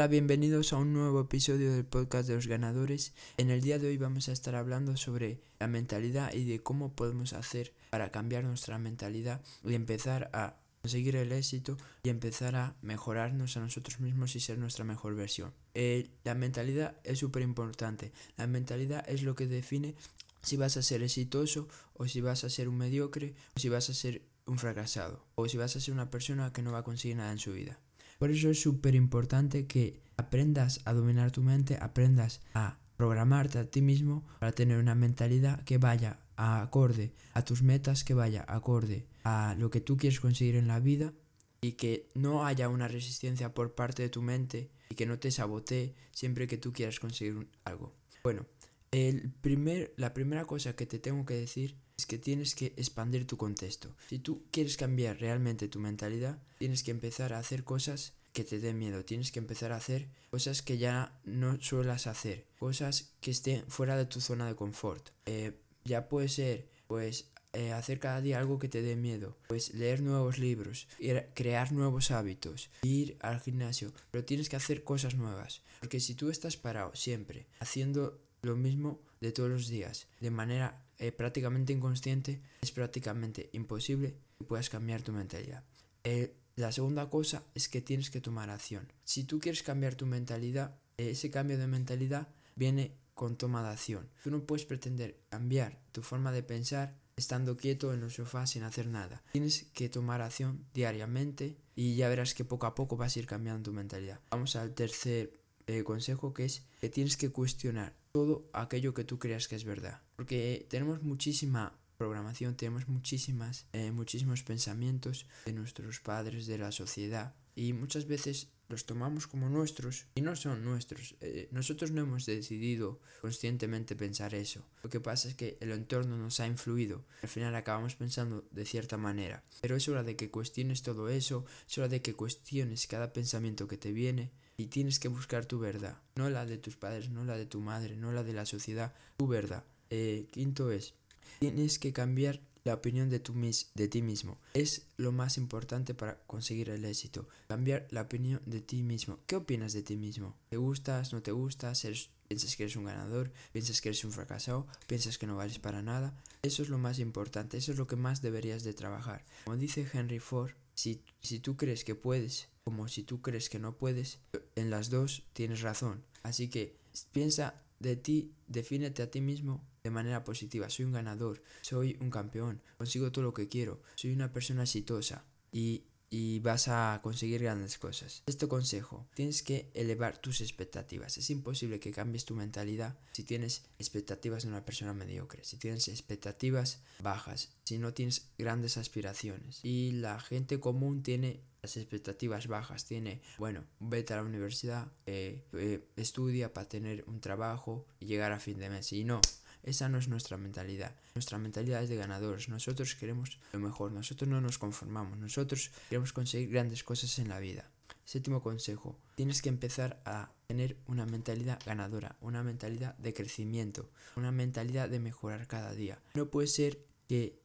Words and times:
Hola, 0.00 0.08
bienvenidos 0.08 0.72
a 0.72 0.78
un 0.78 0.94
nuevo 0.94 1.20
episodio 1.20 1.74
del 1.74 1.84
podcast 1.84 2.26
de 2.26 2.34
los 2.34 2.46
ganadores. 2.46 3.12
En 3.36 3.50
el 3.50 3.60
día 3.60 3.78
de 3.78 3.88
hoy 3.88 3.98
vamos 3.98 4.30
a 4.30 4.32
estar 4.32 4.54
hablando 4.54 4.96
sobre 4.96 5.42
la 5.58 5.66
mentalidad 5.66 6.32
y 6.32 6.44
de 6.44 6.62
cómo 6.62 6.96
podemos 6.96 7.34
hacer 7.34 7.74
para 7.90 8.10
cambiar 8.10 8.44
nuestra 8.44 8.78
mentalidad 8.78 9.42
y 9.62 9.74
empezar 9.74 10.30
a 10.32 10.56
conseguir 10.80 11.16
el 11.16 11.32
éxito 11.32 11.76
y 12.02 12.08
empezar 12.08 12.56
a 12.56 12.76
mejorarnos 12.80 13.58
a 13.58 13.60
nosotros 13.60 14.00
mismos 14.00 14.34
y 14.36 14.40
ser 14.40 14.56
nuestra 14.56 14.86
mejor 14.86 15.16
versión. 15.16 15.52
Eh, 15.74 16.08
la 16.24 16.34
mentalidad 16.34 16.96
es 17.04 17.18
súper 17.18 17.42
importante. 17.42 18.10
La 18.38 18.46
mentalidad 18.46 19.06
es 19.06 19.22
lo 19.22 19.34
que 19.34 19.48
define 19.48 19.96
si 20.40 20.56
vas 20.56 20.78
a 20.78 20.82
ser 20.82 21.02
exitoso 21.02 21.68
o 21.92 22.08
si 22.08 22.22
vas 22.22 22.44
a 22.44 22.48
ser 22.48 22.70
un 22.70 22.78
mediocre 22.78 23.34
o 23.54 23.60
si 23.60 23.68
vas 23.68 23.90
a 23.90 23.92
ser 23.92 24.22
un 24.46 24.56
fracasado 24.56 25.26
o 25.34 25.46
si 25.46 25.58
vas 25.58 25.76
a 25.76 25.80
ser 25.80 25.92
una 25.92 26.10
persona 26.10 26.54
que 26.54 26.62
no 26.62 26.72
va 26.72 26.78
a 26.78 26.84
conseguir 26.84 27.18
nada 27.18 27.32
en 27.32 27.38
su 27.38 27.52
vida. 27.52 27.78
Por 28.20 28.30
eso 28.30 28.50
es 28.50 28.60
súper 28.60 28.94
importante 28.94 29.66
que 29.66 30.02
aprendas 30.18 30.82
a 30.84 30.92
dominar 30.92 31.30
tu 31.30 31.40
mente, 31.40 31.78
aprendas 31.80 32.42
a 32.52 32.78
programarte 32.98 33.58
a 33.58 33.64
ti 33.64 33.80
mismo 33.80 34.26
para 34.40 34.52
tener 34.52 34.76
una 34.76 34.94
mentalidad 34.94 35.64
que 35.64 35.78
vaya 35.78 36.18
acorde 36.36 37.14
a 37.32 37.46
tus 37.46 37.62
metas, 37.62 38.04
que 38.04 38.12
vaya 38.12 38.44
acorde 38.46 39.06
a 39.24 39.56
lo 39.58 39.70
que 39.70 39.80
tú 39.80 39.96
quieres 39.96 40.20
conseguir 40.20 40.56
en 40.56 40.68
la 40.68 40.80
vida 40.80 41.14
y 41.62 41.72
que 41.72 42.10
no 42.14 42.44
haya 42.44 42.68
una 42.68 42.88
resistencia 42.88 43.54
por 43.54 43.74
parte 43.74 44.02
de 44.02 44.10
tu 44.10 44.20
mente 44.20 44.70
y 44.90 44.96
que 44.96 45.06
no 45.06 45.18
te 45.18 45.30
sabotee 45.30 45.94
siempre 46.12 46.46
que 46.46 46.58
tú 46.58 46.74
quieras 46.74 47.00
conseguir 47.00 47.48
algo. 47.64 47.94
Bueno, 48.22 48.44
el 48.90 49.32
primer, 49.40 49.94
la 49.96 50.12
primera 50.12 50.44
cosa 50.44 50.76
que 50.76 50.84
te 50.84 50.98
tengo 50.98 51.24
que 51.24 51.34
decir 51.34 51.78
es 52.00 52.06
que 52.06 52.18
tienes 52.18 52.54
que 52.54 52.72
expandir 52.76 53.26
tu 53.26 53.36
contexto. 53.36 53.94
Si 54.08 54.18
tú 54.18 54.44
quieres 54.50 54.76
cambiar 54.78 55.20
realmente 55.20 55.68
tu 55.68 55.78
mentalidad, 55.80 56.38
tienes 56.58 56.82
que 56.82 56.90
empezar 56.90 57.34
a 57.34 57.38
hacer 57.38 57.62
cosas 57.62 58.14
que 58.32 58.42
te 58.42 58.58
den 58.58 58.78
miedo. 58.78 59.04
Tienes 59.04 59.32
que 59.32 59.38
empezar 59.38 59.72
a 59.72 59.76
hacer 59.76 60.08
cosas 60.30 60.62
que 60.62 60.78
ya 60.78 61.20
no 61.24 61.60
suelas 61.60 62.06
hacer. 62.06 62.46
Cosas 62.58 63.12
que 63.20 63.32
estén 63.32 63.66
fuera 63.68 63.96
de 63.98 64.06
tu 64.06 64.20
zona 64.20 64.46
de 64.46 64.54
confort. 64.54 65.10
Eh, 65.26 65.52
ya 65.84 66.08
puede 66.08 66.28
ser, 66.28 66.70
pues, 66.86 67.30
eh, 67.52 67.72
hacer 67.72 67.98
cada 67.98 68.22
día 68.22 68.38
algo 68.38 68.58
que 68.58 68.68
te 68.68 68.80
dé 68.80 68.96
miedo. 68.96 69.36
Pues 69.48 69.74
leer 69.74 70.00
nuevos 70.00 70.38
libros, 70.38 70.88
crear 71.34 71.72
nuevos 71.72 72.10
hábitos, 72.12 72.70
ir 72.82 73.18
al 73.20 73.40
gimnasio. 73.40 73.92
Pero 74.10 74.24
tienes 74.24 74.48
que 74.48 74.56
hacer 74.56 74.84
cosas 74.84 75.16
nuevas. 75.16 75.62
Porque 75.80 76.00
si 76.00 76.14
tú 76.14 76.30
estás 76.30 76.56
parado 76.56 76.94
siempre, 76.94 77.46
haciendo 77.58 78.22
lo 78.42 78.56
mismo 78.56 79.00
de 79.20 79.32
todos 79.32 79.50
los 79.50 79.68
días, 79.68 80.08
de 80.20 80.30
manera 80.30 80.86
eh, 80.98 81.12
prácticamente 81.12 81.72
inconsciente, 81.72 82.42
es 82.60 82.72
prácticamente 82.72 83.50
imposible 83.52 84.16
que 84.38 84.44
puedas 84.44 84.70
cambiar 84.70 85.02
tu 85.02 85.12
mentalidad. 85.12 85.64
Eh, 86.04 86.36
la 86.56 86.72
segunda 86.72 87.08
cosa 87.08 87.44
es 87.54 87.68
que 87.68 87.80
tienes 87.80 88.10
que 88.10 88.20
tomar 88.20 88.50
acción. 88.50 88.92
Si 89.04 89.24
tú 89.24 89.40
quieres 89.40 89.62
cambiar 89.62 89.94
tu 89.94 90.06
mentalidad, 90.06 90.78
eh, 90.96 91.10
ese 91.10 91.30
cambio 91.30 91.58
de 91.58 91.66
mentalidad 91.66 92.28
viene 92.56 92.96
con 93.14 93.36
toma 93.36 93.62
de 93.62 93.70
acción. 93.70 94.08
Tú 94.22 94.30
no 94.30 94.44
puedes 94.44 94.64
pretender 94.64 95.20
cambiar 95.28 95.80
tu 95.92 96.02
forma 96.02 96.32
de 96.32 96.42
pensar 96.42 96.98
estando 97.16 97.56
quieto 97.56 97.92
en 97.92 98.02
el 98.02 98.10
sofá 98.10 98.46
sin 98.46 98.62
hacer 98.62 98.86
nada. 98.86 99.22
Tienes 99.32 99.64
que 99.74 99.90
tomar 99.90 100.22
acción 100.22 100.64
diariamente 100.72 101.58
y 101.74 101.96
ya 101.96 102.08
verás 102.08 102.32
que 102.32 102.44
poco 102.46 102.66
a 102.66 102.74
poco 102.74 102.96
vas 102.96 103.14
a 103.14 103.18
ir 103.18 103.26
cambiando 103.26 103.70
tu 103.70 103.72
mentalidad. 103.74 104.20
Vamos 104.30 104.56
al 104.56 104.74
tercer 104.74 105.38
consejo 105.84 106.34
que 106.34 106.46
es 106.46 106.64
que 106.80 106.88
tienes 106.88 107.16
que 107.16 107.30
cuestionar 107.30 107.94
todo 108.12 108.50
aquello 108.52 108.94
que 108.94 109.04
tú 109.04 109.18
creas 109.18 109.48
que 109.48 109.56
es 109.56 109.64
verdad. 109.64 110.02
Porque 110.16 110.66
tenemos 110.68 111.02
muchísima 111.02 111.78
programación, 111.96 112.56
tenemos 112.56 112.88
muchísimas, 112.88 113.66
eh, 113.72 113.90
muchísimos 113.92 114.42
pensamientos 114.42 115.26
de 115.44 115.52
nuestros 115.52 116.00
padres, 116.00 116.46
de 116.46 116.58
la 116.58 116.72
sociedad. 116.72 117.34
Y 117.54 117.72
muchas 117.72 118.06
veces 118.06 118.48
los 118.70 118.86
tomamos 118.86 119.26
como 119.26 119.48
nuestros 119.48 120.06
y 120.14 120.22
no 120.22 120.36
son 120.36 120.64
nuestros. 120.64 121.16
Eh, 121.20 121.48
nosotros 121.50 121.90
no 121.90 122.02
hemos 122.02 122.24
decidido 122.24 123.00
conscientemente 123.20 123.96
pensar 123.96 124.34
eso. 124.34 124.64
Lo 124.82 124.88
que 124.88 125.00
pasa 125.00 125.28
es 125.28 125.34
que 125.34 125.58
el 125.60 125.72
entorno 125.72 126.16
nos 126.16 126.40
ha 126.40 126.46
influido. 126.46 127.04
Al 127.22 127.28
final 127.28 127.54
acabamos 127.54 127.96
pensando 127.96 128.44
de 128.50 128.64
cierta 128.64 128.96
manera. 128.96 129.42
Pero 129.60 129.76
es 129.76 129.88
hora 129.88 130.04
de 130.04 130.16
que 130.16 130.30
cuestiones 130.30 130.82
todo 130.82 131.08
eso, 131.08 131.44
es 131.68 131.76
hora 131.78 131.88
de 131.88 132.00
que 132.00 132.14
cuestiones 132.14 132.86
cada 132.86 133.12
pensamiento 133.12 133.66
que 133.66 133.76
te 133.76 133.92
viene 133.92 134.30
y 134.56 134.66
tienes 134.66 134.98
que 134.98 135.08
buscar 135.08 135.46
tu 135.46 135.58
verdad, 135.58 135.98
no 136.14 136.28
la 136.30 136.46
de 136.46 136.58
tus 136.58 136.76
padres, 136.76 137.10
no 137.10 137.24
la 137.24 137.36
de 137.36 137.46
tu 137.46 137.60
madre, 137.60 137.96
no 137.96 138.12
la 138.12 138.22
de 138.22 138.34
la 138.34 138.46
sociedad, 138.46 138.94
tu 139.16 139.26
verdad. 139.26 139.64
Eh, 139.88 140.28
quinto 140.30 140.70
es, 140.70 140.94
tienes 141.40 141.78
que 141.78 141.92
cambiar 141.92 142.40
la 142.64 142.74
opinión 142.74 143.08
de, 143.10 143.20
tu 143.20 143.34
mis 143.34 143.70
de 143.74 143.88
ti 143.88 144.02
mismo. 144.02 144.38
Es 144.54 144.86
lo 144.96 145.12
más 145.12 145.36
importante 145.36 145.94
para 145.94 146.20
conseguir 146.26 146.70
el 146.70 146.84
éxito. 146.84 147.28
Cambiar 147.48 147.86
la 147.90 148.02
opinión 148.02 148.42
de 148.46 148.60
ti 148.60 148.82
mismo. 148.82 149.18
¿Qué 149.26 149.36
opinas 149.36 149.72
de 149.72 149.82
ti 149.82 149.96
mismo? 149.96 150.36
¿Te 150.48 150.56
gustas? 150.56 151.12
¿No 151.12 151.22
te 151.22 151.32
gustas? 151.32 151.86
¿Piensas 152.28 152.56
que 152.56 152.64
eres 152.64 152.76
un 152.76 152.84
ganador? 152.84 153.32
¿Piensas 153.52 153.80
que 153.80 153.88
eres 153.88 154.04
un 154.04 154.12
fracasado? 154.12 154.66
¿Piensas 154.86 155.18
que 155.18 155.26
no 155.26 155.36
vales 155.36 155.58
para 155.58 155.82
nada? 155.82 156.14
Eso 156.42 156.62
es 156.62 156.68
lo 156.68 156.78
más 156.78 156.98
importante. 156.98 157.56
Eso 157.56 157.72
es 157.72 157.78
lo 157.78 157.86
que 157.86 157.96
más 157.96 158.22
deberías 158.22 158.62
de 158.62 158.74
trabajar. 158.74 159.24
Como 159.44 159.56
dice 159.56 159.86
Henry 159.92 160.20
Ford, 160.20 160.52
si, 160.74 161.02
si 161.20 161.40
tú 161.40 161.56
crees 161.56 161.84
que 161.84 161.94
puedes 161.94 162.48
como 162.70 162.88
si 162.88 163.02
tú 163.02 163.20
crees 163.20 163.48
que 163.48 163.58
no 163.58 163.76
puedes, 163.76 164.20
en 164.54 164.70
las 164.70 164.90
dos 164.90 165.24
tienes 165.32 165.60
razón. 165.60 166.04
Así 166.22 166.48
que 166.48 166.76
piensa 167.12 167.62
de 167.80 167.96
ti, 167.96 168.32
defínete 168.46 169.02
a 169.02 169.10
ti 169.10 169.20
mismo 169.20 169.66
de 169.82 169.90
manera 169.90 170.22
positiva. 170.22 170.70
Soy 170.70 170.84
un 170.84 170.92
ganador, 170.92 171.42
soy 171.62 171.96
un 172.00 172.10
campeón, 172.10 172.62
consigo 172.78 173.10
todo 173.10 173.24
lo 173.24 173.34
que 173.34 173.48
quiero, 173.48 173.82
soy 173.96 174.12
una 174.12 174.32
persona 174.32 174.62
exitosa 174.62 175.24
y 175.50 175.82
y 176.10 176.40
vas 176.40 176.66
a 176.68 176.98
conseguir 177.02 177.42
grandes 177.42 177.78
cosas. 177.78 178.24
Este 178.26 178.48
consejo, 178.48 179.06
tienes 179.14 179.42
que 179.42 179.70
elevar 179.74 180.18
tus 180.18 180.40
expectativas. 180.40 181.16
Es 181.16 181.30
imposible 181.30 181.78
que 181.78 181.92
cambies 181.92 182.24
tu 182.24 182.34
mentalidad 182.34 182.98
si 183.12 183.22
tienes 183.22 183.64
expectativas 183.78 184.42
de 184.42 184.48
una 184.48 184.64
persona 184.64 184.92
mediocre, 184.92 185.44
si 185.44 185.56
tienes 185.56 185.86
expectativas 185.88 186.82
bajas, 187.00 187.52
si 187.64 187.78
no 187.78 187.94
tienes 187.94 188.28
grandes 188.36 188.76
aspiraciones. 188.76 189.60
Y 189.62 189.92
la 189.92 190.18
gente 190.18 190.58
común 190.58 191.02
tiene 191.02 191.40
las 191.62 191.76
expectativas 191.76 192.48
bajas, 192.48 192.86
tiene, 192.86 193.20
bueno, 193.38 193.64
vete 193.78 194.14
a 194.14 194.16
la 194.16 194.22
universidad, 194.22 194.90
eh, 195.06 195.44
eh, 195.52 195.86
estudia 195.96 196.52
para 196.52 196.68
tener 196.68 197.04
un 197.06 197.20
trabajo 197.20 197.86
y 198.00 198.06
llegar 198.06 198.32
a 198.32 198.40
fin 198.40 198.58
de 198.58 198.70
mes. 198.70 198.92
Y 198.92 199.04
no, 199.04 199.20
esa 199.62 199.88
no 199.88 199.98
es 199.98 200.08
nuestra 200.08 200.36
mentalidad. 200.36 200.94
Nuestra 201.14 201.38
mentalidad 201.38 201.82
es 201.82 201.88
de 201.88 201.96
ganadores. 201.96 202.48
Nosotros 202.48 202.94
queremos 202.94 203.38
lo 203.52 203.58
mejor. 203.58 203.92
Nosotros 203.92 204.28
no 204.28 204.40
nos 204.40 204.58
conformamos. 204.58 205.18
Nosotros 205.18 205.70
queremos 205.88 206.12
conseguir 206.12 206.50
grandes 206.50 206.84
cosas 206.84 207.18
en 207.18 207.28
la 207.28 207.38
vida. 207.38 207.70
Séptimo 208.04 208.42
consejo. 208.42 208.98
Tienes 209.14 209.42
que 209.42 209.48
empezar 209.48 210.00
a 210.04 210.32
tener 210.46 210.76
una 210.86 211.06
mentalidad 211.06 211.60
ganadora, 211.64 212.16
una 212.20 212.42
mentalidad 212.42 212.96
de 212.98 213.14
crecimiento, 213.14 213.90
una 214.16 214.32
mentalidad 214.32 214.88
de 214.88 214.98
mejorar 214.98 215.46
cada 215.46 215.72
día. 215.74 216.00
No 216.14 216.30
puede 216.30 216.48
ser 216.48 216.80
que 217.08 217.40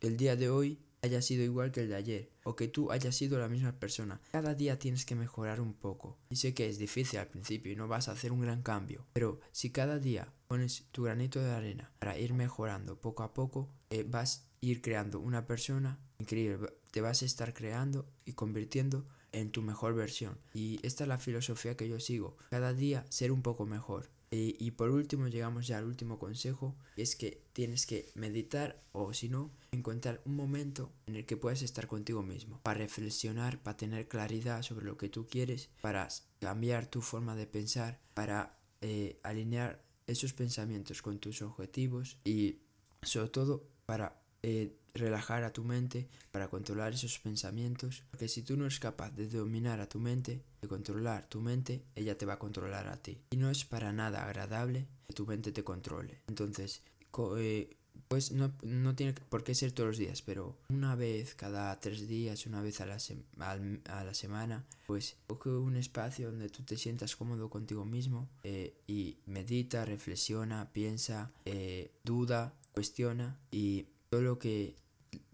el 0.00 0.16
día 0.16 0.36
de 0.36 0.50
hoy 0.50 0.78
haya 1.02 1.22
sido 1.22 1.42
igual 1.44 1.72
que 1.72 1.80
el 1.80 1.88
de 1.88 1.94
ayer 1.94 2.30
o 2.50 2.56
que 2.56 2.66
tú 2.66 2.90
hayas 2.90 3.14
sido 3.14 3.38
la 3.38 3.48
misma 3.48 3.78
persona. 3.78 4.20
Cada 4.32 4.54
día 4.54 4.78
tienes 4.78 5.06
que 5.06 5.14
mejorar 5.14 5.60
un 5.60 5.72
poco. 5.72 6.18
Y 6.30 6.36
sé 6.36 6.52
que 6.52 6.68
es 6.68 6.78
difícil 6.78 7.20
al 7.20 7.28
principio 7.28 7.72
y 7.72 7.76
no 7.76 7.86
vas 7.86 8.08
a 8.08 8.12
hacer 8.12 8.32
un 8.32 8.40
gran 8.40 8.62
cambio, 8.62 9.06
pero 9.12 9.40
si 9.52 9.70
cada 9.70 10.00
día 10.00 10.32
pones 10.48 10.86
tu 10.90 11.04
granito 11.04 11.40
de 11.40 11.52
arena 11.52 11.92
para 12.00 12.18
ir 12.18 12.34
mejorando 12.34 13.00
poco 13.00 13.22
a 13.22 13.32
poco, 13.34 13.72
eh, 13.90 14.04
vas 14.06 14.38
a 14.38 14.66
ir 14.66 14.82
creando 14.82 15.20
una 15.20 15.46
persona 15.46 16.00
increíble. 16.18 16.72
Te 16.90 17.00
vas 17.00 17.22
a 17.22 17.24
estar 17.24 17.54
creando 17.54 18.10
y 18.24 18.32
convirtiendo 18.32 19.06
en 19.30 19.52
tu 19.52 19.62
mejor 19.62 19.94
versión. 19.94 20.36
Y 20.52 20.80
esta 20.84 21.04
es 21.04 21.08
la 21.08 21.18
filosofía 21.18 21.76
que 21.76 21.88
yo 21.88 22.00
sigo. 22.00 22.36
Cada 22.50 22.74
día 22.74 23.06
ser 23.10 23.30
un 23.30 23.42
poco 23.42 23.64
mejor. 23.64 24.10
Y, 24.32 24.70
por 24.70 24.90
último 24.90 25.26
llegamos 25.26 25.66
ya 25.66 25.78
al 25.78 25.86
último 25.86 26.20
consejo, 26.20 26.76
es 26.96 27.16
que 27.16 27.42
tienes 27.52 27.84
que 27.84 28.12
meditar 28.14 28.80
o 28.92 29.12
si 29.12 29.28
no, 29.28 29.50
encontrar 29.72 30.20
un 30.24 30.36
momento 30.36 30.92
en 31.06 31.16
el 31.16 31.26
que 31.26 31.36
puedas 31.36 31.62
estar 31.62 31.88
contigo 31.88 32.22
mismo, 32.22 32.60
para 32.62 32.78
reflexionar, 32.78 33.60
para 33.60 33.76
tener 33.76 34.06
claridad 34.06 34.62
sobre 34.62 34.86
lo 34.86 34.96
que 34.96 35.08
tú 35.08 35.26
quieres, 35.26 35.68
para 35.80 36.06
cambiar 36.38 36.86
tu 36.86 37.02
forma 37.02 37.34
de 37.34 37.48
pensar, 37.48 37.98
para 38.14 38.56
eh, 38.82 39.18
alinear 39.24 39.82
esos 40.06 40.32
pensamientos 40.32 41.02
con 41.02 41.18
tus 41.18 41.42
objetivos 41.42 42.16
y 42.24 42.60
sobre 43.02 43.30
todo 43.30 43.64
para 43.84 44.19
eh, 44.42 44.76
relajar 44.94 45.44
a 45.44 45.52
tu 45.52 45.64
mente, 45.64 46.08
para 46.32 46.48
controlar 46.48 46.94
esos 46.94 47.18
pensamientos, 47.18 48.04
porque 48.10 48.28
si 48.28 48.42
tú 48.42 48.56
no 48.56 48.64
eres 48.64 48.80
capaz 48.80 49.10
de 49.10 49.28
dominar 49.28 49.80
a 49.80 49.88
tu 49.88 49.98
mente, 49.98 50.42
de 50.60 50.68
controlar 50.68 51.28
tu 51.28 51.40
mente, 51.40 51.84
ella 51.94 52.18
te 52.18 52.26
va 52.26 52.34
a 52.34 52.38
controlar 52.38 52.88
a 52.88 52.96
ti. 52.96 53.20
Y 53.30 53.36
no 53.36 53.50
es 53.50 53.64
para 53.64 53.92
nada 53.92 54.24
agradable 54.24 54.88
que 55.06 55.14
tu 55.14 55.26
mente 55.26 55.52
te 55.52 55.64
controle. 55.64 56.22
Entonces, 56.26 56.82
eh, 57.38 57.76
pues 58.08 58.32
no, 58.32 58.52
no, 58.62 58.96
tiene 58.96 59.12
por 59.12 59.44
qué 59.44 59.54
ser 59.54 59.72
todos 59.72 59.90
los 59.90 59.98
días, 59.98 60.22
pero 60.22 60.56
una 60.68 60.96
vez 60.96 61.34
cada 61.34 61.78
tres 61.78 62.08
días, 62.08 62.46
una 62.46 62.60
vez 62.60 62.80
a 62.80 62.86
la, 62.86 62.98
semana, 64.14 64.64
pues 64.86 65.16
coge 65.26 65.50
un 65.50 65.76
espacio 65.76 66.30
donde 66.30 66.48
tú 66.48 66.64
te 66.64 66.76
sientas 66.76 67.14
cómodo 67.14 67.48
contigo 67.48 67.84
mismo 67.84 68.28
eh, 68.42 68.74
y 68.88 69.18
medita, 69.26 69.84
reflexiona, 69.84 70.72
piensa, 70.72 71.30
duda, 72.04 72.54
cuestiona 72.72 73.38
y 73.50 73.86
todo 74.10 74.22
lo 74.22 74.38
que 74.38 74.74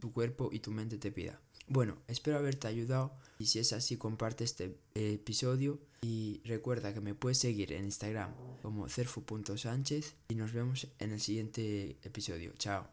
tu 0.00 0.12
cuerpo 0.12 0.50
y 0.52 0.58
tu 0.58 0.70
mente 0.70 0.98
te 0.98 1.12
pida. 1.12 1.40
Bueno, 1.68 1.96
espero 2.08 2.36
haberte 2.36 2.68
ayudado 2.68 3.12
y 3.38 3.46
si 3.46 3.58
es 3.58 3.72
así 3.72 3.96
comparte 3.96 4.44
este 4.44 4.76
episodio 4.94 5.78
Y 6.02 6.42
recuerda 6.44 6.92
que 6.92 7.00
me 7.00 7.14
puedes 7.14 7.38
seguir 7.38 7.72
en 7.72 7.86
Instagram 7.86 8.34
como 8.60 8.88
cerfu.sánchez 8.88 10.14
y 10.28 10.34
nos 10.34 10.52
vemos 10.52 10.88
en 10.98 11.12
el 11.12 11.20
siguiente 11.20 11.96
episodio. 12.02 12.52
Chao. 12.58 12.86